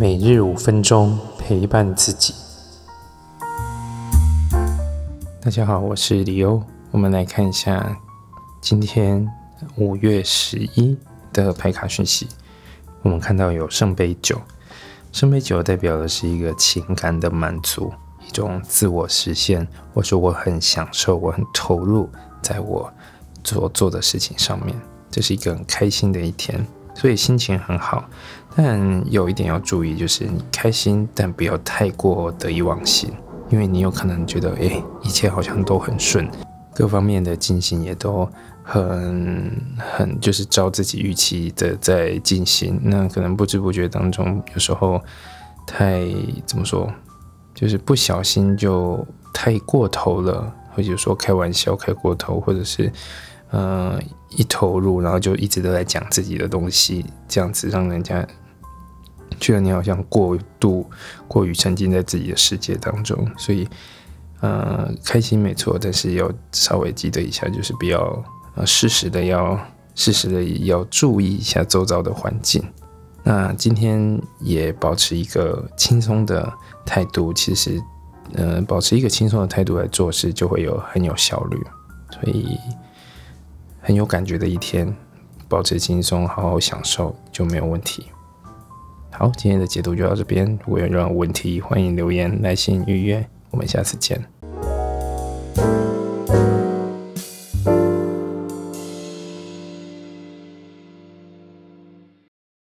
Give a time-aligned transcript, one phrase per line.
[0.00, 2.32] 每日五分钟陪伴自己。
[5.42, 6.62] 大家好，我是李欧。
[6.90, 7.94] 我们来看一下
[8.62, 9.30] 今天
[9.76, 10.96] 五月十一
[11.34, 12.26] 的牌卡讯息。
[13.02, 14.40] 我们看到有圣杯九，
[15.12, 17.92] 圣杯九代表的是一个情感的满足，
[18.26, 19.68] 一种自我实现。
[19.92, 22.08] 我说我很享受，我很投入
[22.40, 22.90] 在我
[23.44, 24.74] 所做的事情上面，
[25.10, 26.66] 这是一个很开心的一天。
[26.94, 28.04] 所以心情很好，
[28.54, 33.10] 但有一点要注意，就是你开心，但不要太过得意忘形，
[33.48, 36.28] 因为你有可能觉得，哎，一切好像都很顺，
[36.74, 38.28] 各方面的进行也都
[38.62, 45.00] 很很就是照自己预期的在进行，那可能不知不觉当中，有时候
[45.66, 46.02] 太
[46.44, 46.92] 怎么说，
[47.54, 52.92] 就是不小心就太过头了，或者说开玩笑开过头，或者是。
[53.52, 58.24] 呃，一投入，然后就一直都在讲自己的东西，这样子让人家
[59.40, 60.88] 觉得你好像过度、
[61.26, 63.28] 过于沉浸在自己的世界当中。
[63.36, 63.68] 所以，
[64.40, 69.58] 呃，开心没错，但是要稍微记得一下，就是不要呃适时的要
[69.96, 72.62] 适时的要注意一下周遭的环境。
[73.24, 76.52] 那今天也保持一个轻松的
[76.86, 77.82] 态度，其实，
[78.34, 81.58] 呃，保持一个轻松的态度来做事，就会有很有效率。
[82.12, 82.56] 所以。
[83.80, 84.94] 很有感觉的一天，
[85.48, 88.06] 保持轻松，好好享受就没有问题。
[89.10, 90.46] 好，今天的解读就到这边。
[90.64, 93.26] 如果有任何问题，欢迎留言、来信预约。
[93.50, 94.39] 我们下次见。